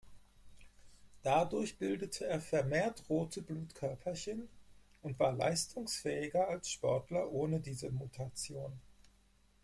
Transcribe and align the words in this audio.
Dadurch 1.21 1.77
bildete 1.77 2.25
er 2.25 2.41
vermehrt 2.41 3.07
rote 3.07 3.39
Blutkörperchen 3.43 4.49
und 5.03 5.19
war 5.19 5.31
leistungsfähiger 5.31 6.47
als 6.49 6.71
Sportler 6.71 7.31
ohne 7.31 7.59
diese 7.59 7.91
Mutation. 7.91 8.81